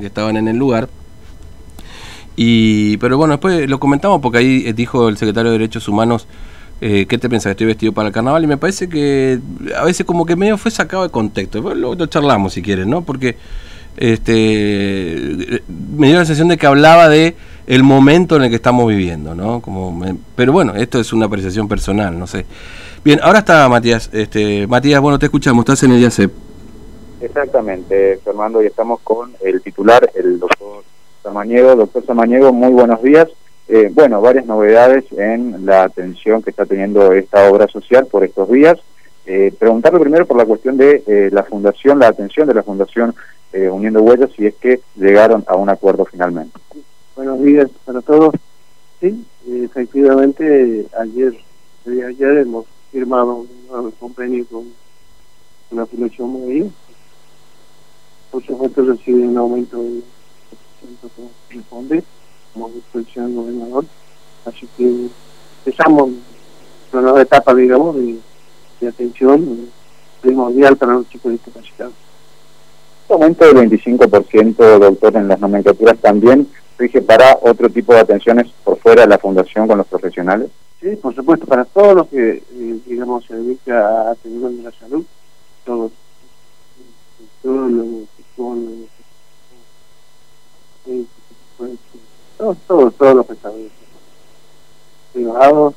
que 0.00 0.06
estaban 0.06 0.36
en 0.36 0.48
el 0.48 0.56
lugar. 0.56 0.88
Y, 2.36 2.98
pero 2.98 3.16
bueno, 3.16 3.34
después 3.34 3.68
lo 3.68 3.80
comentamos 3.80 4.20
porque 4.20 4.38
ahí 4.38 4.64
eh, 4.66 4.72
dijo 4.72 5.08
el 5.08 5.16
secretario 5.16 5.52
de 5.52 5.58
Derechos 5.58 5.88
Humanos, 5.88 6.26
eh, 6.80 7.06
¿qué 7.08 7.16
te 7.16 7.30
pensás 7.30 7.52
estoy 7.52 7.66
vestido 7.66 7.92
para 7.92 8.08
el 8.08 8.14
carnaval? 8.14 8.44
Y 8.44 8.46
me 8.46 8.58
parece 8.58 8.88
que 8.88 9.40
a 9.76 9.84
veces 9.84 10.04
como 10.04 10.26
que 10.26 10.36
medio 10.36 10.58
fue 10.58 10.70
sacado 10.70 11.02
de 11.02 11.08
contexto. 11.08 11.60
Luego 11.60 11.94
lo 11.94 12.06
charlamos 12.06 12.52
si 12.52 12.62
quieren, 12.62 12.90
¿no? 12.90 13.02
Porque 13.02 13.36
este 13.96 15.62
me 15.96 16.08
dio 16.08 16.16
la 16.16 16.26
sensación 16.26 16.48
de 16.48 16.58
que 16.58 16.66
hablaba 16.66 17.08
de 17.08 17.34
el 17.66 17.82
momento 17.82 18.36
en 18.36 18.42
el 18.42 18.50
que 18.50 18.56
estamos 18.56 18.86
viviendo, 18.86 19.34
¿no? 19.34 19.60
Como 19.60 19.98
pero 20.34 20.52
bueno, 20.52 20.74
esto 20.74 21.00
es 21.00 21.14
una 21.14 21.26
apreciación 21.26 21.66
personal, 21.66 22.18
no 22.18 22.26
sé. 22.26 22.44
Bien, 23.04 23.20
ahora 23.22 23.38
está 23.38 23.68
Matías. 23.68 24.10
Este, 24.12 24.66
Matías, 24.66 25.00
bueno, 25.00 25.18
te 25.18 25.26
escuchamos, 25.26 25.62
estás 25.62 25.82
en 25.84 25.92
el 25.92 26.00
IACEP. 26.02 26.32
Exactamente, 27.20 28.18
Fernando, 28.18 28.62
y 28.62 28.66
estamos 28.66 29.00
con 29.00 29.34
el 29.42 29.62
titular, 29.62 30.10
el 30.14 30.38
doctor 30.38 30.84
Samaniego. 31.22 31.74
Doctor 31.74 32.04
Samaniego, 32.04 32.52
muy 32.52 32.72
buenos 32.72 33.02
días. 33.02 33.28
Eh, 33.68 33.90
bueno, 33.92 34.20
varias 34.20 34.46
novedades 34.46 35.04
en 35.12 35.64
la 35.64 35.84
atención 35.84 36.42
que 36.42 36.50
está 36.50 36.66
teniendo 36.66 37.12
esta 37.12 37.50
obra 37.50 37.66
social 37.68 38.06
por 38.06 38.22
estos 38.22 38.50
días. 38.50 38.78
Eh, 39.24 39.52
preguntarle 39.58 39.98
primero 39.98 40.24
por 40.24 40.36
la 40.36 40.44
cuestión 40.44 40.76
de 40.76 41.02
eh, 41.06 41.30
la 41.32 41.42
fundación, 41.42 41.98
la 41.98 42.08
atención 42.08 42.46
de 42.46 42.54
la 42.54 42.62
fundación 42.62 43.12
eh, 43.52 43.68
Uniendo 43.68 44.00
Huellas, 44.00 44.30
si 44.36 44.46
es 44.46 44.54
que 44.54 44.80
llegaron 44.94 45.42
a 45.48 45.56
un 45.56 45.68
acuerdo 45.68 46.04
finalmente. 46.04 46.56
Buenos 47.16 47.42
días 47.42 47.68
para 47.84 48.02
todos. 48.02 48.34
Sí, 49.00 49.26
efectivamente, 49.64 50.86
ayer, 51.00 51.34
ayer 51.86 52.38
hemos 52.38 52.66
firmado 52.92 53.46
un 53.70 53.90
convenio 53.98 54.46
con 54.46 54.66
una 55.70 55.86
fundación 55.86 56.28
muy 56.28 56.44
Por 58.36 58.44
supuesto, 58.44 58.84
recibe 58.84 59.26
un 59.26 59.38
aumento 59.38 59.82
de 59.82 60.02
como 61.00 61.30
corresponde, 61.48 62.04
como 62.52 62.68
disposición 62.68 63.28
del 63.28 63.36
gobernador. 63.36 63.84
Así 64.44 64.68
que 64.76 65.08
empezamos 65.64 66.10
una 66.92 67.00
nueva 67.00 67.22
etapa, 67.22 67.54
digamos, 67.54 67.96
de, 67.96 68.18
de 68.82 68.88
atención 68.88 69.70
primordial 70.20 70.76
para 70.76 70.92
los 70.92 71.08
chicos 71.08 71.32
discapacitados. 71.32 71.94
Aumento 73.08 73.46
del 73.46 73.70
25%, 73.70 74.80
doctor, 74.80 75.16
en 75.16 75.28
las 75.28 75.40
nomenclaturas 75.40 75.96
también 75.96 76.46
rige 76.76 77.00
para 77.00 77.38
otro 77.40 77.70
tipo 77.70 77.94
de 77.94 78.00
atenciones 78.00 78.48
por 78.64 78.78
fuera 78.80 79.00
de 79.00 79.08
la 79.08 79.18
fundación 79.18 79.66
con 79.66 79.78
los 79.78 79.86
profesionales. 79.86 80.50
Sí, 80.82 80.94
por 80.96 81.14
supuesto, 81.14 81.46
para 81.46 81.64
todo 81.64 81.94
lo 81.94 82.10
que, 82.10 82.42
eh, 82.52 82.80
digamos, 82.84 83.24
se 83.24 83.34
dedica 83.34 84.08
a 84.08 84.10
atención 84.10 84.58
de 84.58 84.62
la 84.62 84.72
salud, 84.72 85.06
todo, 85.64 85.90
todo 87.42 87.68
lo 87.68 87.82
que 87.82 88.06
son 88.36 88.86
todos, 92.54 92.94
todos, 92.94 93.16
los 93.16 93.26
prestadores 93.26 93.70
privados, 95.12 95.74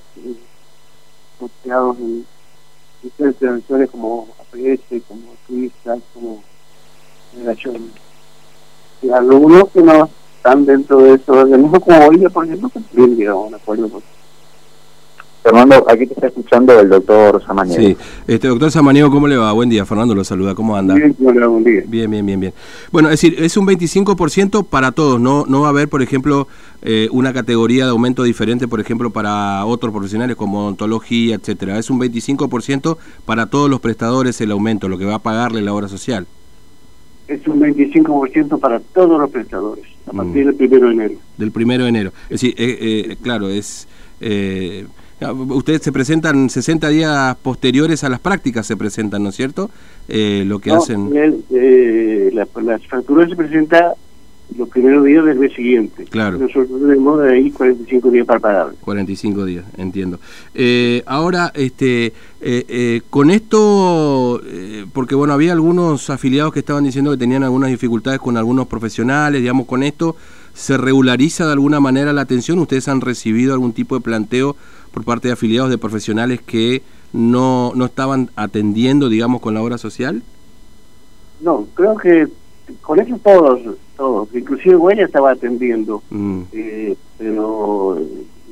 costeados 1.39 1.97
en 1.97 2.25
diferentes 3.01 3.41
organizaciones 3.41 3.89
como 3.89 4.27
APS, 4.39 5.03
como 5.07 5.21
Suiza, 5.47 5.97
como 6.13 6.43
Generación. 7.31 7.91
Y 9.01 9.09
algunos 9.09 9.69
que 9.69 9.81
no 9.81 10.09
están 10.35 10.65
dentro 10.65 10.99
de 10.99 11.13
eso 11.13 11.31
organismos 11.31 11.79
como 11.83 12.07
hoy, 12.07 12.17
por 12.29 12.45
ejemplo, 12.45 12.69
que 12.69 12.79
también 12.81 13.15
llegamos 13.15 13.45
a 13.45 13.47
un 13.47 13.55
acuerdo 13.55 13.89
con 13.89 14.03
Fernando, 15.41 15.85
aquí 15.89 16.05
te 16.05 16.13
está 16.13 16.27
escuchando 16.27 16.77
el 16.79 16.89
doctor 16.89 17.41
Samaniego. 17.45 17.81
Sí, 17.81 17.97
este 18.27 18.49
doctor 18.49 18.71
Samaniego, 18.71 19.09
¿cómo 19.09 19.27
le 19.27 19.37
va? 19.37 19.53
Buen 19.53 19.69
día, 19.69 19.85
Fernando 19.85 20.13
lo 20.13 20.23
saluda, 20.25 20.53
¿cómo 20.53 20.75
anda? 20.75 20.95
Bien, 20.95 21.15
buen 21.17 21.63
día. 21.63 21.83
Bien, 21.87 22.11
bien, 22.11 22.25
bien, 22.25 22.39
bien. 22.41 22.53
Bueno, 22.91 23.07
es 23.09 23.21
decir, 23.21 23.35
es 23.41 23.55
un 23.55 23.65
25% 23.65 24.65
para 24.65 24.91
todos, 24.91 25.19
no 25.19 25.45
no 25.47 25.61
va 25.61 25.67
a 25.67 25.69
haber, 25.69 25.87
por 25.87 26.01
ejemplo, 26.01 26.47
eh, 26.81 27.07
una 27.11 27.31
categoría 27.31 27.85
de 27.85 27.91
aumento 27.91 28.23
diferente, 28.23 28.67
por 28.67 28.81
ejemplo, 28.81 29.11
para 29.11 29.65
otros 29.65 29.93
profesionales 29.93 30.35
como 30.35 30.59
odontología, 30.59 31.35
etcétera. 31.35 31.79
Es 31.79 31.89
un 31.89 31.99
25% 32.01 32.97
para 33.25 33.45
todos 33.45 33.69
los 33.69 33.80
prestadores 33.80 34.41
el 34.41 34.52
aumento, 34.52 34.89
lo 34.89 34.97
que 34.97 35.05
va 35.05 35.15
a 35.15 35.19
pagarle 35.19 35.61
la 35.61 35.73
obra 35.73 35.87
social. 35.87 36.27
Es 37.30 37.47
un 37.47 37.61
25% 37.61 38.59
para 38.59 38.81
todos 38.81 39.21
los 39.21 39.30
prestadores, 39.30 39.85
a 40.05 40.11
partir 40.11 40.45
del 40.47 40.55
primero 40.55 40.87
de 40.87 40.93
enero. 40.93 41.14
Del 41.37 41.52
primero 41.52 41.83
de 41.83 41.89
enero. 41.89 42.11
Es 42.23 42.41
decir, 42.41 42.55
eh, 42.58 43.08
eh, 43.11 43.15
claro, 43.21 43.47
es... 43.47 43.87
Eh, 45.21 45.25
Ustedes 45.31 45.81
se 45.81 45.91
presentan 45.91 46.49
60 46.49 46.89
días 46.89 47.35
posteriores 47.41 48.03
a 48.03 48.09
las 48.09 48.19
prácticas, 48.19 48.65
se 48.65 48.77
presentan, 48.77 49.23
¿no 49.23 49.30
es 49.30 49.35
cierto? 49.35 49.69
Eh, 50.07 50.43
lo 50.45 50.59
que 50.59 50.71
hacen... 50.71 51.09
eh, 51.52 52.30
la, 52.33 52.47
la, 52.61 52.80
factura 52.80 53.27
se 53.27 53.35
presenta 53.35 53.93
los 54.58 54.67
primeros 54.69 55.05
días 55.05 55.23
del 55.25 55.37
mes 55.37 55.53
siguiente. 55.53 56.05
Claro. 56.05 56.37
Nosotros 56.39 56.81
tenemos 56.81 57.21
de 57.21 57.33
ahí 57.33 57.52
45 57.52 58.09
días 58.09 58.25
para 58.25 58.39
pagar. 58.39 58.67
45 58.81 59.45
días, 59.45 59.65
entiendo. 59.77 60.19
Eh, 60.55 61.03
ahora, 61.05 61.52
este, 61.53 62.08
eh, 62.08 62.13
eh, 62.67 63.02
con 63.09 63.29
esto, 63.29 64.41
eh, 64.45 64.85
porque 64.91 65.15
bueno, 65.15 65.33
había 65.33 65.52
algunos 65.52 66.09
afiliados 66.09 66.52
que 66.53 66.59
estaban 66.59 66.83
diciendo 66.83 67.11
que 67.11 67.17
tenían 67.17 67.43
algunas 67.43 67.69
dificultades 67.69 68.19
con 68.19 68.37
algunos 68.37 68.67
profesionales, 68.67 69.41
digamos, 69.41 69.67
con 69.67 69.83
esto, 69.83 70.15
¿se 70.53 70.77
regulariza 70.77 71.45
de 71.45 71.53
alguna 71.53 71.79
manera 71.79 72.11
la 72.11 72.21
atención? 72.21 72.58
¿Ustedes 72.59 72.87
han 72.87 73.02
recibido 73.02 73.53
algún 73.53 73.73
tipo 73.73 73.95
de 73.95 74.02
planteo 74.02 74.55
por 74.92 75.04
parte 75.04 75.27
de 75.27 75.33
afiliados 75.33 75.70
de 75.70 75.77
profesionales 75.77 76.42
que 76.42 76.82
no, 77.14 77.72
no 77.76 77.86
estaban 77.86 78.30
atendiendo, 78.36 79.10
digamos, 79.10 79.42
con 79.42 79.54
la 79.54 79.61
obra 79.61 79.77
social? 79.77 80.23
No, 81.42 81.67
creo 81.73 81.95
que 81.98 82.27
con 82.82 83.00
eso 83.00 83.17
todos, 83.23 83.61
todos, 83.98 84.27
inclusive 84.36 84.76
Huella 84.76 85.05
estaba 85.05 85.32
atendiendo, 85.32 86.04
Mm, 86.10 86.42
eh, 86.52 86.95
pero 87.17 88.00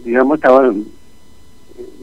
digamos 0.03 0.35
estaban 0.37 0.85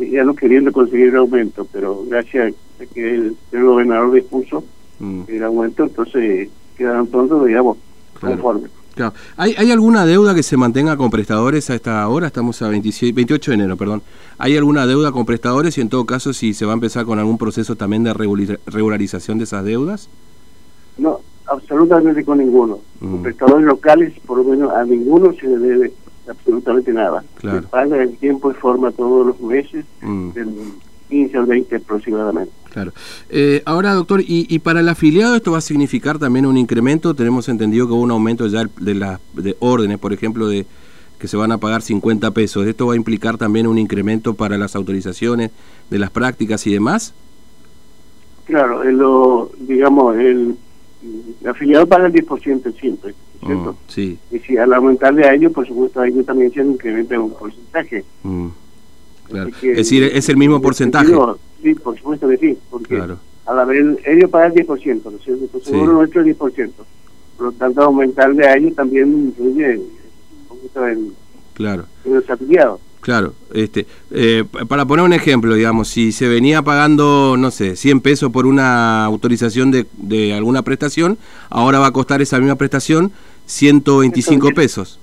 eh, 0.00 0.10
ya 0.12 0.22
no 0.24 0.34
queriendo 0.34 0.70
conseguir 0.72 1.08
el 1.08 1.16
aumento, 1.16 1.66
pero 1.72 2.04
gracias 2.08 2.54
a 2.80 2.86
que 2.86 3.14
el, 3.14 3.36
el 3.52 3.64
gobernador 3.64 4.12
dispuso 4.12 4.62
mm, 5.00 5.22
el 5.28 5.42
aumento, 5.42 5.84
entonces 5.84 6.48
quedaron 6.76 7.06
todos, 7.08 7.46
digamos, 7.46 7.78
Claro. 8.20 8.36
conformes. 8.36 8.70
Claro. 8.94 9.12
¿Hay, 9.36 9.54
¿Hay 9.58 9.70
alguna 9.70 10.04
deuda 10.06 10.34
que 10.34 10.42
se 10.42 10.56
mantenga 10.56 10.96
con 10.96 11.10
prestadores 11.10 11.68
a 11.70 11.74
esta 11.74 12.06
hora? 12.08 12.26
Estamos 12.28 12.60
a 12.62 12.68
27, 12.68 13.12
28 13.14 13.50
de 13.50 13.54
enero, 13.56 13.76
perdón. 13.76 14.02
¿Hay 14.38 14.56
alguna 14.56 14.86
deuda 14.86 15.12
con 15.12 15.24
prestadores 15.26 15.76
y 15.78 15.80
en 15.80 15.88
todo 15.88 16.04
caso 16.04 16.32
si 16.32 16.54
se 16.54 16.64
va 16.66 16.72
a 16.72 16.74
empezar 16.74 17.04
con 17.04 17.18
algún 17.18 17.38
proceso 17.38 17.76
también 17.76 18.04
de 18.04 18.12
regular- 18.14 18.58
regularización 18.66 19.38
de 19.38 19.44
esas 19.44 19.64
deudas? 19.64 20.08
No, 20.98 21.20
absolutamente 21.46 22.24
con 22.24 22.38
ninguno. 22.38 22.78
Mm. 23.00 23.10
Con 23.10 23.22
prestadores 23.22 23.66
locales, 23.66 24.12
por 24.26 24.38
lo 24.38 24.44
menos 24.44 24.72
a 24.72 24.84
ninguno 24.84 25.32
se 25.34 25.46
le 25.46 25.58
debe 25.58 25.92
absolutamente 26.28 26.92
nada. 26.92 27.22
Claro. 27.36 27.62
Se 27.62 27.66
paga 27.68 28.02
en 28.02 28.16
tiempo 28.16 28.50
y 28.50 28.54
forma 28.54 28.90
todos 28.92 29.26
los 29.26 29.40
meses, 29.40 29.84
Mm. 30.02 30.30
del 30.32 30.54
15 31.08 31.36
al 31.36 31.46
20 31.46 31.76
aproximadamente. 31.76 32.52
Claro. 32.74 32.92
Eh, 33.30 33.62
ahora, 33.66 33.94
doctor, 33.94 34.20
y, 34.20 34.46
y 34.52 34.58
para 34.58 34.80
el 34.80 34.88
afiliado 34.88 35.36
esto 35.36 35.52
va 35.52 35.58
a 35.58 35.60
significar 35.60 36.18
también 36.18 36.44
un 36.44 36.56
incremento? 36.56 37.14
Tenemos 37.14 37.48
entendido 37.48 37.86
que 37.86 37.92
hubo 37.92 38.02
un 38.02 38.10
aumento 38.10 38.48
ya 38.48 38.68
de 38.80 38.94
las 38.96 39.20
de 39.34 39.56
órdenes, 39.60 39.98
por 39.98 40.12
ejemplo, 40.12 40.48
de 40.48 40.66
que 41.20 41.28
se 41.28 41.36
van 41.36 41.52
a 41.52 41.58
pagar 41.58 41.82
50 41.82 42.32
pesos. 42.32 42.66
¿Esto 42.66 42.88
va 42.88 42.94
a 42.94 42.96
implicar 42.96 43.38
también 43.38 43.68
un 43.68 43.78
incremento 43.78 44.34
para 44.34 44.58
las 44.58 44.74
autorizaciones 44.74 45.52
de 45.88 45.98
las 46.00 46.10
prácticas 46.10 46.66
y 46.66 46.72
demás? 46.72 47.14
Claro, 48.44 48.82
el, 48.82 48.96
lo, 48.96 49.52
digamos, 49.60 50.16
el, 50.16 50.56
el 51.42 51.48
afiliado 51.48 51.86
paga 51.86 52.06
el 52.08 52.12
10% 52.12 52.74
siempre, 52.78 53.14
¿cierto? 53.46 53.72
Mm, 53.72 53.76
sí. 53.86 54.18
Y 54.32 54.38
si 54.40 54.56
al 54.58 54.72
aumentarle 54.74 55.24
a 55.28 55.32
ellos, 55.34 55.52
por 55.52 55.64
supuesto, 55.66 56.00
a 56.00 56.08
ellos 56.08 56.26
también 56.26 56.52
se 56.52 56.60
incrementa 56.60 57.18
un 57.20 57.32
porcentaje. 57.32 58.04
mm, 58.24 58.48
claro. 59.28 59.50
Que, 59.60 59.70
Es 59.70 59.76
decir, 59.76 60.02
es 60.02 60.28
el 60.28 60.36
mismo 60.36 60.56
en 60.56 60.62
porcentaje. 60.62 61.06
sentido, 61.06 61.38
Sí, 61.64 61.74
por 61.74 61.96
supuesto 61.96 62.28
que 62.28 62.36
sí, 62.36 62.58
porque 62.70 62.94
Claro. 62.96 63.18
al 63.46 63.58
haber 63.58 63.96
ellos 64.06 64.30
pagan 64.30 64.52
el 64.54 64.66
10%, 64.66 65.10
¿no 65.10 65.16
es 65.16 65.24
cierto? 65.24 65.44
Entonces, 65.44 65.64
Sí. 65.66 65.70
seguro 65.72 65.92
nuestro 65.94 66.20
es 66.20 66.26
10%. 66.26 66.84
Por 67.38 67.46
lo 67.46 67.52
tanto, 67.52 67.80
aumentarle 67.82 68.46
a 68.46 68.54
ellos 68.56 68.74
también 68.76 69.08
influye 69.28 69.78
un 69.78 70.46
poquito 70.46 70.86
en, 70.86 71.12
Claro. 71.54 71.86
en 72.04 72.14
los 72.14 72.28
afiliados. 72.30 72.80
Claro, 73.00 73.34
este, 73.52 73.86
eh, 74.12 74.44
pa- 74.50 74.64
para 74.66 74.84
poner 74.86 75.04
un 75.04 75.12
ejemplo, 75.14 75.54
digamos, 75.54 75.88
si 75.88 76.12
se 76.12 76.28
venía 76.28 76.62
pagando, 76.62 77.36
no 77.38 77.50
sé, 77.50 77.76
100 77.76 78.00
pesos 78.00 78.30
por 78.30 78.46
una 78.46 79.04
autorización 79.06 79.70
de, 79.70 79.86
de 79.98 80.32
alguna 80.34 80.62
prestación, 80.62 81.18
ahora 81.50 81.78
va 81.80 81.88
a 81.88 81.92
costar 81.92 82.20
esa 82.22 82.38
misma 82.38 82.56
prestación 82.56 83.10
125 83.46 84.46
110. 84.48 84.54
pesos. 84.54 85.00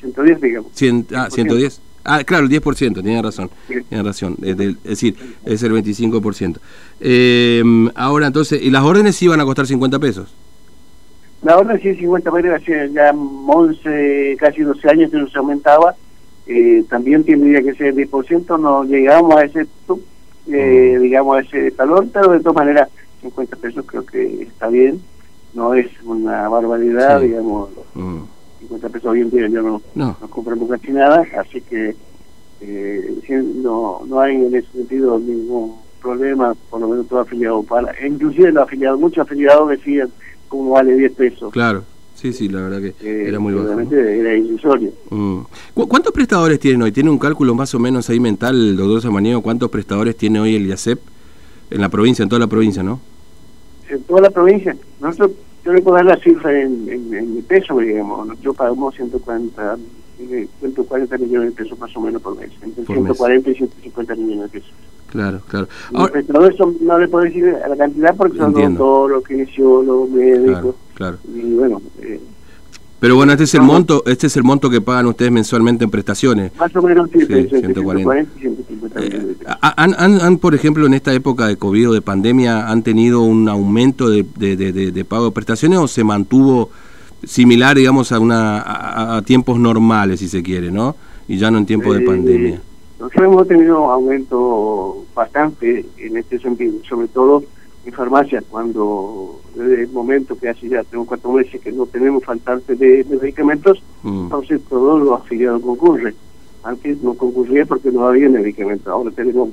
110, 0.00 0.40
digamos. 0.40 0.70
100, 0.74 1.06
ah, 1.14 1.28
110. 1.30 1.80
Ah, 2.04 2.24
claro, 2.24 2.44
el 2.46 2.50
10%, 2.50 3.02
tiene 3.02 3.22
razón. 3.22 3.50
Sí. 3.68 3.74
Tiene 3.88 4.02
razón. 4.04 4.36
Es, 4.42 4.56
del- 4.56 4.76
es 4.84 4.90
decir, 4.90 5.16
es 5.44 5.62
el 5.62 5.72
25%. 5.72 6.58
Eh, 7.00 7.62
ahora, 7.94 8.26
entonces, 8.26 8.60
¿y 8.62 8.70
las 8.70 8.82
órdenes 8.82 9.16
sí 9.16 9.28
van 9.28 9.40
a 9.40 9.44
costar 9.44 9.66
50 9.66 9.98
pesos? 9.98 10.34
La 11.42 11.56
orden 11.58 11.80
150 11.80 12.30
meses 12.30 12.52
hace 12.54 12.90
ya 12.92 13.12
11, 13.12 14.36
casi 14.38 14.62
12 14.62 14.88
años 14.88 15.10
que 15.10 15.16
no 15.18 15.28
se 15.28 15.38
aumentaba. 15.38 15.94
Eh, 16.46 16.84
también 16.88 17.24
tendría 17.24 17.62
que 17.62 17.74
ser 17.74 17.94
10%, 17.94 18.58
no 18.60 18.84
llegamos 18.84 19.34
a 19.36 19.44
ese, 19.44 19.66
eh, 20.52 20.98
digamos, 21.00 21.36
a 21.36 21.40
ese 21.40 21.70
talón, 21.72 22.10
pero 22.12 22.30
de 22.32 22.40
todas 22.40 22.56
maneras 22.56 22.88
50 23.22 23.56
pesos 23.56 23.84
creo 23.86 24.04
que 24.06 24.42
está 24.42 24.68
bien. 24.68 25.00
no 25.54 25.74
es 25.74 25.86
una 26.04 26.48
barbaridad, 26.48 27.20
digamos, 27.20 27.68
50 28.62 28.88
pesos 28.88 29.10
hoy 29.10 29.20
en 29.20 29.30
día 29.30 29.48
ya 29.48 29.60
no, 29.62 29.82
no. 29.94 30.16
no 30.20 30.30
compramos 30.30 30.70
casi 30.70 30.92
nada, 30.92 31.24
así 31.38 31.60
que 31.60 31.94
eh, 32.60 33.42
no, 33.56 34.02
no 34.06 34.20
hay 34.20 34.36
en 34.36 34.54
ese 34.54 34.68
sentido 34.72 35.18
ningún 35.18 35.76
problema, 36.00 36.54
por 36.70 36.80
lo 36.80 36.88
menos 36.88 37.06
todo 37.08 37.20
afiliado 37.20 37.62
para, 37.62 37.94
inclusive 38.06 38.52
los 38.52 38.64
afiliados, 38.64 39.00
muchos 39.00 39.26
afiliados 39.26 39.68
decían 39.68 40.10
cómo 40.48 40.70
vale 40.70 40.96
10 40.96 41.12
pesos. 41.12 41.52
Claro. 41.52 41.84
Sí, 42.14 42.32
sí, 42.32 42.48
la 42.48 42.60
verdad 42.60 42.80
que 42.80 42.94
eh, 43.04 43.28
era 43.28 43.40
muy 43.40 43.52
bajo. 43.52 43.80
era 43.80 44.34
ilusorio. 44.36 44.92
Mm. 45.10 45.40
¿Cuántos 45.74 46.12
prestadores 46.12 46.60
tienen 46.60 46.82
hoy? 46.82 46.92
¿Tiene 46.92 47.10
un 47.10 47.18
cálculo 47.18 47.52
más 47.52 47.74
o 47.74 47.80
menos 47.80 48.08
ahí 48.10 48.20
mental 48.20 48.54
el 48.54 48.76
doctor 48.76 49.02
Samaniego? 49.02 49.42
¿Cuántos 49.42 49.70
prestadores 49.70 50.16
tiene 50.16 50.38
hoy 50.38 50.54
el 50.54 50.66
IACEP 50.68 51.00
en 51.70 51.80
la 51.80 51.88
provincia, 51.88 52.22
en 52.22 52.28
toda 52.28 52.38
la 52.38 52.46
provincia, 52.46 52.80
no? 52.84 53.00
En 53.88 54.02
toda 54.04 54.20
la 54.20 54.30
provincia. 54.30 54.76
Nosotros, 55.00 55.32
yo 55.64 55.72
le 55.72 55.82
puedo 55.82 55.96
dar 55.96 56.06
la 56.06 56.16
cifra 56.16 56.60
en, 56.60 56.88
en, 56.88 57.14
en 57.14 57.42
peso, 57.42 57.78
digamos. 57.78 58.26
Nosotros 58.26 58.56
pagamos 58.56 58.94
140, 58.94 59.76
140 60.60 61.18
millones 61.18 61.54
de 61.54 61.62
pesos 61.62 61.78
más 61.78 61.96
o 61.96 62.00
menos 62.00 62.20
por 62.22 62.36
mes. 62.36 62.50
Entre 62.62 62.84
140 62.84 63.50
y 63.50 63.54
150 63.54 64.14
millones 64.16 64.52
de 64.52 64.60
pesos. 64.60 64.74
Claro, 65.10 65.40
claro. 65.48 65.68
Ahora, 65.92 66.22
todo 66.22 66.46
eso 66.48 66.74
no 66.80 66.98
le 66.98 67.06
puedo 67.06 67.24
decir 67.24 67.54
a 67.62 67.68
la 67.68 67.76
cantidad 67.76 68.16
porque 68.16 68.38
son 68.38 68.54
los 69.10 69.24
kinesiólogos, 69.24 70.10
médicos. 70.10 70.74
Claro, 70.94 71.18
claro. 71.24 71.38
Y 71.38 71.54
bueno. 71.54 71.82
Eh, 72.00 72.20
pero 73.02 73.16
bueno, 73.16 73.32
este 73.32 73.42
es 73.42 73.54
el 73.56 73.62
monto, 73.62 74.04
este 74.06 74.28
es 74.28 74.36
el 74.36 74.44
monto 74.44 74.70
que 74.70 74.80
pagan 74.80 75.06
ustedes 75.06 75.32
mensualmente 75.32 75.82
en 75.82 75.90
prestaciones. 75.90 76.56
Más 76.56 76.76
o 76.76 76.82
menos 76.82 77.10
sí, 77.10 77.18
sí 77.26 77.48
140. 77.48 78.20
y 78.20 78.40
150 78.42 79.00
eh, 79.00 79.36
han, 79.60 79.96
han, 79.98 80.20
han, 80.20 80.38
por 80.38 80.54
ejemplo, 80.54 80.86
en 80.86 80.94
esta 80.94 81.12
época 81.12 81.48
de 81.48 81.56
COVID 81.56 81.90
o 81.90 81.92
de 81.94 82.00
pandemia, 82.00 82.68
han 82.68 82.84
tenido 82.84 83.22
un 83.22 83.48
aumento 83.48 84.08
de, 84.08 84.24
de, 84.36 84.54
de, 84.54 84.92
de 84.92 85.04
pago 85.04 85.24
de 85.24 85.30
prestaciones 85.32 85.80
o 85.80 85.88
se 85.88 86.04
mantuvo 86.04 86.70
similar, 87.24 87.76
digamos, 87.76 88.12
a 88.12 88.20
una 88.20 89.16
a, 89.16 89.22
tiempos 89.22 89.58
normales, 89.58 90.20
si 90.20 90.28
se 90.28 90.40
quiere, 90.44 90.70
¿no? 90.70 90.94
Y 91.26 91.38
ya 91.38 91.50
no 91.50 91.58
en 91.58 91.66
tiempos 91.66 91.98
de 91.98 92.02
pandemia. 92.02 92.60
Nosotros 93.00 93.24
hemos 93.24 93.48
tenido 93.48 93.90
aumento 93.90 95.04
bastante 95.12 95.84
en 95.98 96.18
este 96.18 96.38
sentido, 96.38 96.74
sobre 96.88 97.08
todo 97.08 97.42
en 97.84 97.92
farmacias, 97.92 98.44
cuando 98.48 99.40
desde 99.54 99.82
el 99.82 99.90
momento 99.90 100.36
que 100.36 100.48
hace 100.48 100.68
ya 100.68 100.84
tengo 100.84 101.04
cuatro 101.04 101.32
meses 101.32 101.60
que 101.60 101.72
no 101.72 101.86
tenemos 101.86 102.24
faltante 102.24 102.76
de, 102.76 103.04
medicamentos, 103.08 103.82
mm. 104.02 104.24
entonces 104.24 104.60
todos 104.68 105.02
los 105.02 105.20
afiliados 105.20 105.62
concurren. 105.62 106.14
Antes 106.62 107.02
no 107.02 107.14
concurría 107.14 107.66
porque 107.66 107.90
no 107.90 108.06
había 108.06 108.28
medicamentos, 108.28 108.86
ahora 108.86 109.10
tenemos 109.10 109.50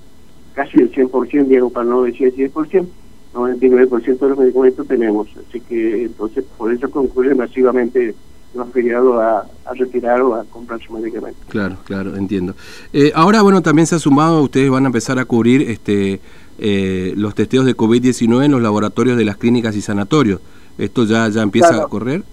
casi 0.53 0.77
el 0.79 0.91
100%, 0.91 1.47
digo 1.47 1.69
para 1.71 1.85
no 1.85 2.03
decir 2.03 2.27
el 2.27 2.53
100%, 2.53 2.85
99% 3.33 4.19
de 4.19 4.29
los 4.29 4.37
medicamentos 4.37 4.87
tenemos, 4.87 5.27
así 5.47 5.59
que 5.61 6.03
entonces 6.03 6.45
por 6.57 6.71
eso 6.71 6.89
concurren 6.89 7.37
masivamente 7.37 8.13
los 8.53 8.67
afiliados 8.67 9.21
a, 9.21 9.39
a, 9.65 9.73
retirar 9.73 10.21
o 10.21 10.35
a 10.35 10.43
comprar 10.45 10.79
su 10.81 10.93
medicamento. 10.93 11.39
Claro, 11.49 11.77
claro, 11.85 12.15
entiendo. 12.15 12.55
Eh, 12.93 13.11
ahora, 13.13 13.41
bueno, 13.41 13.61
también 13.61 13.85
se 13.85 13.95
ha 13.95 13.99
sumado, 13.99 14.41
ustedes 14.41 14.69
van 14.69 14.85
a 14.85 14.87
empezar 14.87 15.19
a 15.19 15.25
cubrir 15.25 15.69
este 15.69 16.19
eh, 16.61 17.13
los 17.15 17.35
testeos 17.35 17.65
de 17.65 17.75
COVID-19 17.75 18.43
en 18.43 18.51
los 18.51 18.61
laboratorios 18.61 19.17
de 19.17 19.23
las 19.23 19.37
clínicas 19.37 19.75
y 19.75 19.81
sanatorios. 19.81 20.41
¿Esto 20.77 21.05
ya, 21.05 21.29
ya 21.29 21.41
empieza 21.41 21.81
a 21.81 21.87
correr? 21.87 22.23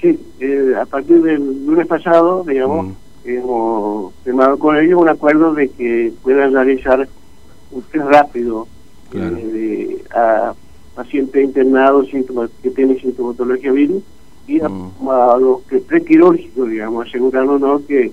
Sí, 0.00 0.18
eh, 0.40 0.74
a 0.80 0.86
partir 0.86 1.20
del 1.22 1.66
lunes 1.66 1.86
pasado, 1.86 2.44
digamos, 2.46 2.86
mm. 2.86 2.92
hemos 3.24 4.14
firmado 4.24 4.58
con 4.58 4.76
ellos 4.78 5.00
un 5.00 5.08
acuerdo 5.08 5.52
de 5.52 5.68
que 5.68 6.12
puedan 6.22 6.54
realizar 6.54 7.06
un 7.70 7.82
test 7.82 8.04
rápido 8.06 8.66
eh, 9.12 10.02
a 10.14 10.54
pacientes 10.94 11.44
internados 11.44 12.08
que 12.62 12.70
tienen 12.70 12.98
sintomatología 13.00 13.72
virus 13.72 14.02
y 14.50 14.60
a, 14.60 14.68
mm. 14.68 15.40
los 15.40 15.62
que 15.62 15.78
prequirúrgicos, 15.78 16.68
digamos, 16.68 17.06
asegurándonos 17.06 17.82
que 17.82 18.12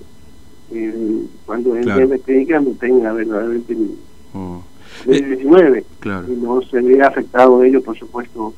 eh, 0.70 1.22
cuando 1.44 1.72
claro. 1.72 2.02
en 2.02 2.10
la 2.10 2.18
clínica 2.18 2.60
no 2.60 2.70
tenga 2.72 3.12
verdaderamente 3.12 3.74
mm. 3.74 4.58
19 5.06 5.84
y 6.04 6.30
no 6.40 6.62
se 6.62 6.80
vea 6.80 7.08
afectado 7.08 7.62
ellos, 7.64 7.82
por 7.82 7.98
supuesto, 7.98 8.54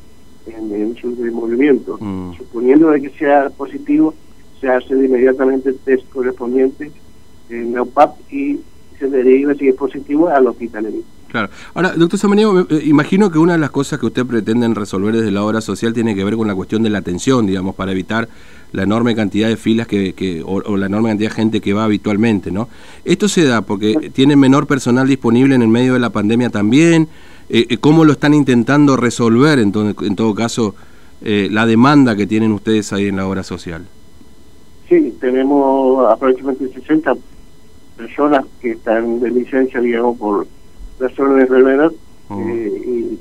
en, 0.47 0.73
en 0.73 0.97
su 0.97 1.09
movimiento. 1.33 1.97
Mm. 2.01 2.35
Suponiendo 2.37 2.91
de 2.91 3.01
que 3.01 3.11
sea 3.11 3.49
positivo, 3.51 4.15
se 4.61 4.69
hace 4.69 4.95
de 4.95 5.07
inmediatamente 5.07 5.71
el 5.71 5.79
test 5.79 6.07
correspondiente 6.11 6.91
en 7.49 7.75
la 7.75 7.83
UPAP 7.83 8.33
y 8.33 8.61
se 8.99 9.09
deriva, 9.09 9.55
si 9.55 9.69
es 9.69 9.75
positivo, 9.75 10.29
al 10.29 10.47
hospital. 10.47 10.93
Claro. 11.31 11.49
Ahora, 11.75 11.93
doctor 11.97 12.19
Samaniego, 12.19 12.67
eh, 12.69 12.83
imagino 12.87 13.31
que 13.31 13.39
una 13.39 13.53
de 13.53 13.59
las 13.59 13.71
cosas 13.71 14.01
que 14.01 14.07
usted 14.07 14.27
pretenden 14.27 14.75
resolver 14.75 15.15
desde 15.15 15.31
la 15.31 15.45
obra 15.45 15.61
social 15.61 15.93
tiene 15.93 16.15
que 16.15 16.25
ver 16.25 16.37
con 16.37 16.49
la 16.49 16.55
cuestión 16.55 16.83
de 16.83 16.91
la 16.91 16.99
atención, 16.99 17.47
digamos, 17.47 17.77
para 17.77 17.93
evitar 17.93 18.29
la 18.73 18.83
enorme 18.83 19.15
cantidad 19.15 19.49
de 19.49 19.57
filas 19.57 19.87
que, 19.87 20.43
o, 20.45 20.77
la 20.77 20.87
enorme 20.87 21.11
cantidad 21.11 21.31
de 21.31 21.35
gente 21.35 21.61
que 21.61 21.73
va 21.73 21.85
habitualmente, 21.85 22.51
¿no? 22.51 22.69
Esto 23.05 23.29
se 23.29 23.45
da 23.45 23.63
porque 23.63 24.11
tienen 24.13 24.39
menor 24.41 24.67
personal 24.67 25.07
disponible 25.07 25.55
en 25.55 25.63
el 25.63 25.69
medio 25.69 25.95
de 25.95 26.01
la 26.01 26.11
pandemia 26.11 26.51
también. 26.51 27.09
Eh, 27.49 27.67
eh 27.69 27.79
¿Cómo 27.79 28.05
lo 28.05 28.13
están 28.13 28.35
intentando 28.35 28.97
resolver, 28.97 29.61
en, 29.61 29.73
en 30.03 30.17
todo 30.17 30.35
caso, 30.35 30.75
eh, 31.23 31.49
la 31.51 31.67
demanda 31.67 32.17
que 32.17 32.27
tienen 32.27 32.51
ustedes 32.53 32.93
ahí 32.93 33.07
en 33.07 33.17
la 33.17 33.27
obra 33.29 33.45
social? 33.45 33.87
Sí, 34.89 35.15
tenemos 35.21 36.11
aproximadamente 36.11 36.81
60 36.81 37.15
personas 37.97 38.45
que 38.61 38.73
están 38.73 39.21
de 39.21 39.31
licencia, 39.31 39.81
digamos, 39.81 40.19
por 40.19 40.47
razones 41.01 41.37
de 41.37 41.43
enfermedad 41.43 41.93
eh, 42.31 42.83
y 42.87 43.19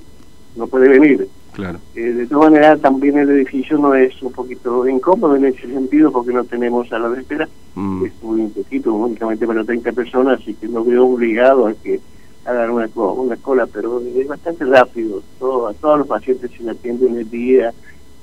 no 0.57 0.67
puede 0.67 0.89
venir. 0.89 1.27
Claro. 1.53 1.79
Eh, 1.95 2.01
de 2.01 2.27
todas 2.27 2.51
maneras, 2.51 2.79
también 2.79 3.17
el 3.17 3.29
edificio 3.31 3.77
no 3.77 3.93
es 3.93 4.21
un 4.21 4.31
poquito 4.31 4.87
incómodo 4.87 5.35
en 5.35 5.45
ese 5.45 5.67
sentido 5.67 6.11
porque 6.11 6.31
no 6.31 6.43
tenemos 6.43 6.87
sala 6.87 7.09
de 7.09 7.21
espera. 7.21 7.45
Es 7.45 8.23
muy 8.23 8.47
poquito, 8.47 8.93
únicamente 8.93 9.47
para 9.47 9.63
30 9.63 9.91
personas, 9.93 10.41
así 10.41 10.53
que 10.53 10.67
no 10.67 10.83
veo 10.83 11.05
obligado 11.05 11.67
a 11.67 11.73
que 11.73 11.99
hagan 12.45 12.71
una, 12.71 12.89
una 12.95 13.37
cola, 13.37 13.67
pero 13.67 14.01
es 14.01 14.27
bastante 14.27 14.65
rápido. 14.65 15.21
Todo, 15.39 15.67
a 15.67 15.73
todos 15.73 15.99
los 15.99 16.07
pacientes 16.07 16.51
se 16.51 16.69
atienden 16.69 17.17
el 17.17 17.29
día 17.29 17.73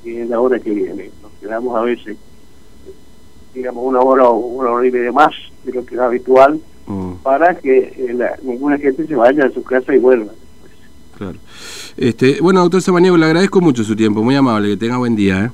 y 0.05 0.17
en 0.17 0.31
la 0.31 0.41
hora 0.41 0.59
que 0.59 0.71
viene. 0.71 1.11
Nos 1.23 1.33
quedamos 1.41 1.77
a 1.77 1.83
veces, 1.83 2.17
digamos, 3.55 3.85
una 3.85 4.01
hora 4.01 4.29
o 4.29 4.37
una 4.37 4.71
hora 4.71 4.87
y 4.87 4.91
media 4.91 5.13
más 5.13 5.33
de 5.65 5.73
lo 5.73 5.85
que 5.85 5.95
es 5.95 6.01
habitual. 6.01 6.61
Para 7.27 7.57
que 7.57 7.93
eh, 7.97 8.31
ninguna 8.45 8.79
gente 8.79 9.05
se 9.05 9.17
vaya 9.17 9.47
a 9.47 9.51
su 9.51 9.61
casa 9.65 9.93
y 9.93 9.99
vuelva. 9.99 10.31
Claro. 11.19 11.37
Este, 11.97 12.41
bueno, 12.41 12.63
doctor 12.63 12.81
Samaniego, 12.81 13.17
le 13.17 13.27
agradezco 13.27 13.61
mucho 13.61 13.83
su 13.83 13.97
tiempo, 13.97 14.23
muy 14.23 14.37
amable, 14.37 14.69
que 14.69 14.77
tenga 14.77 14.97
buen 14.99 15.17
día. 15.17 15.47
¿eh? 15.47 15.51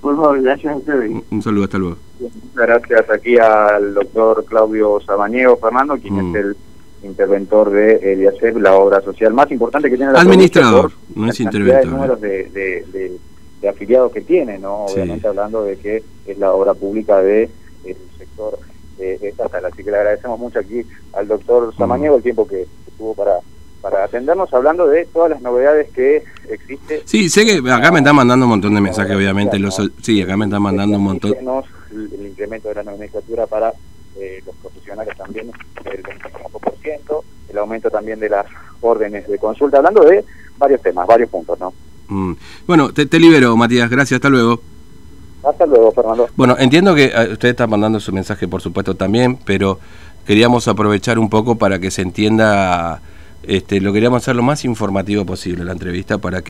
Por 0.00 0.16
favor, 0.16 0.40
gracias 0.40 0.72
a 0.72 0.76
ustedes. 0.78 1.22
Un, 1.30 1.42
saludo, 1.42 1.64
hasta 1.64 1.76
luego. 1.76 1.96
Muchas 2.18 2.66
gracias 2.66 3.10
aquí 3.10 3.36
al 3.36 3.92
doctor 3.92 4.42
Claudio 4.46 4.98
Samaniego 5.04 5.58
Fernando, 5.58 5.98
quien 5.98 6.16
es 6.16 6.24
mm. 6.24 6.36
el 6.36 6.56
interventor 7.02 7.68
de 7.68 7.96
ELIACEP, 8.14 8.56
la 8.56 8.74
obra 8.76 9.02
social 9.02 9.34
más 9.34 9.50
importante 9.50 9.90
que 9.90 9.98
tiene 9.98 10.12
la 10.12 10.20
Administrador, 10.20 10.92
no 11.14 11.28
es 11.28 11.40
interventor. 11.40 11.84
¿eh? 11.84 11.90
números 11.90 12.20
de, 12.22 12.44
de, 12.44 13.18
de, 13.60 13.68
afiliados 13.68 14.12
que 14.12 14.22
tiene, 14.22 14.58
¿no? 14.58 14.86
Obviamente 14.86 15.28
hablando 15.28 15.62
de 15.62 15.76
que 15.76 16.02
es 16.24 16.38
la 16.38 16.52
obra 16.52 16.72
pública 16.72 17.18
del 17.18 17.50
de, 17.84 17.96
sector 18.16 18.58
estatal. 19.00 19.64
Así 19.64 19.82
que 19.84 19.90
le 19.90 19.96
agradecemos 19.98 20.38
mucho 20.38 20.58
aquí 20.58 20.82
al 21.12 21.28
doctor 21.28 21.74
Samaniego 21.76 22.16
el 22.16 22.22
tiempo 22.22 22.46
que 22.46 22.66
tuvo 22.98 23.14
para 23.14 23.40
para 23.80 24.04
atendernos 24.04 24.52
hablando 24.52 24.86
de 24.86 25.06
todas 25.06 25.30
las 25.30 25.42
novedades 25.42 25.90
que 25.90 26.22
existen. 26.48 27.00
Sí, 27.04 27.28
sé 27.28 27.44
que 27.44 27.70
acá 27.70 27.90
me 27.90 28.00
están 28.00 28.16
mandando 28.16 28.46
un 28.46 28.50
montón 28.50 28.74
de 28.74 28.80
mensajes, 28.80 29.16
obviamente. 29.16 29.58
Los, 29.58 29.80
sí, 30.02 30.20
acá 30.20 30.36
me 30.36 30.44
están 30.44 30.62
mandando 30.62 30.98
un 30.98 31.04
montón. 31.04 31.34
El, 31.90 32.26
incremento 32.26 32.68
de 32.68 32.74
la 32.76 32.82
nomenclatura 32.84 33.46
para 33.46 33.72
eh, 34.16 34.42
los 34.46 34.54
profesionales 34.56 35.16
también 35.16 35.50
del 35.82 36.02
25%, 36.02 37.22
el 37.48 37.58
aumento 37.58 37.90
también 37.90 38.20
de 38.20 38.28
las 38.28 38.46
órdenes 38.80 39.26
de 39.28 39.38
consulta, 39.38 39.78
hablando 39.78 40.04
de 40.04 40.24
varios 40.56 40.80
temas, 40.82 41.06
varios 41.06 41.28
puntos, 41.28 41.58
¿no? 41.58 41.72
Mm. 42.08 42.34
Bueno, 42.66 42.92
te, 42.92 43.06
te 43.06 43.18
libero, 43.18 43.56
Matías, 43.56 43.90
gracias, 43.90 44.18
hasta 44.18 44.28
luego. 44.28 44.60
Hasta 45.42 45.66
luego, 45.66 45.92
Fernando. 45.92 46.28
Bueno, 46.36 46.56
entiendo 46.58 46.94
que 46.94 47.06
eh, 47.06 47.32
usted 47.32 47.50
está 47.50 47.66
mandando 47.66 48.00
su 48.00 48.12
mensaje, 48.12 48.46
por 48.48 48.60
supuesto, 48.60 48.94
también, 48.94 49.36
pero 49.44 49.78
queríamos 50.26 50.68
aprovechar 50.68 51.18
un 51.18 51.28
poco 51.28 51.56
para 51.56 51.78
que 51.78 51.90
se 51.90 52.02
entienda 52.02 53.00
este, 53.42 53.80
lo 53.80 53.92
queríamos 53.92 54.22
hacer 54.22 54.36
lo 54.36 54.42
más 54.42 54.64
informativo 54.64 55.24
posible 55.24 55.64
la 55.64 55.72
entrevista 55.72 56.18
para 56.18 56.42
que 56.42 56.48